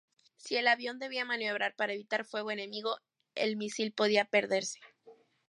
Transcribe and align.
Si 0.35 0.55
el 0.57 0.67
avión 0.67 0.97
debía 0.97 1.25
maniobrar 1.25 1.75
para 1.75 1.93
evitar 1.93 2.25
fuego 2.25 2.49
enemigo, 2.49 2.97
el 3.35 3.55
misil 3.55 3.93
podía 3.93 4.25
perderse. 4.25 4.79